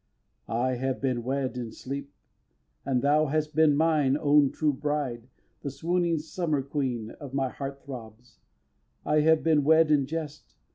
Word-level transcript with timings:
vi. 0.47 0.53
I 0.55 0.75
have 0.77 0.99
been 0.99 1.23
wed 1.23 1.55
in 1.59 1.71
sleep, 1.71 2.11
and 2.83 3.03
thou 3.03 3.27
hast 3.27 3.53
been 3.53 3.75
Mine 3.75 4.17
own 4.17 4.51
true 4.51 4.73
bride, 4.73 5.27
the 5.61 5.69
swooning 5.69 6.17
summer 6.17 6.63
queen 6.63 7.11
Of 7.19 7.35
my 7.35 7.49
heart 7.49 7.83
throbs. 7.85 8.39
I 9.05 9.19
have 9.19 9.43
been 9.43 9.63
wed 9.63 9.91
in 9.91 10.07
jest! 10.07 10.55